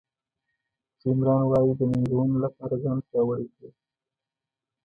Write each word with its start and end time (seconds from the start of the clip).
جیم 0.99 1.19
ران 1.27 1.41
وایي 1.51 1.73
د 1.79 1.81
ننګونو 1.91 2.35
لپاره 2.43 2.75
ځان 2.83 2.97
پیاوړی 3.07 3.47
کړئ. 3.55 3.71